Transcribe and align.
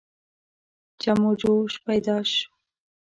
جم 1.01 1.21
و 1.29 1.35
جوش 1.41 1.73
پیدا 1.85 2.17
شو. 2.31 2.49